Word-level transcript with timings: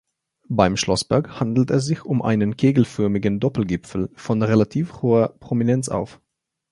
Beim 0.49 0.77
Schlossberg 0.77 1.39
handelt 1.39 1.69
es 1.69 1.85
sich 1.85 2.05
um 2.05 2.23
einen 2.23 2.57
kegelförmigen 2.57 3.39
Doppelgipfel 3.39 4.09
von 4.15 4.41
relativ 4.41 5.03
hoher 5.03 5.35
Prominenz 5.39 5.89
auf. 5.89 6.19